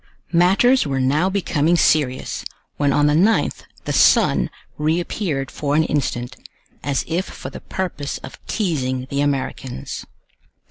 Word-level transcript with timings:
Matters 0.33 0.87
were 0.87 0.99
now 0.99 1.29
becoming 1.29 1.75
serious, 1.75 2.43
when 2.77 2.91
on 2.91 3.05
the 3.05 3.13
9th 3.13 3.61
the 3.85 3.93
sun 3.93 4.49
reappeared 4.79 5.51
for 5.51 5.75
an 5.75 5.83
instant, 5.83 6.37
as 6.83 7.05
if 7.07 7.25
for 7.25 7.51
the 7.51 7.61
purpose 7.61 8.17
of 8.23 8.43
teasing 8.47 9.05
the 9.11 9.21
Americans. 9.21 10.07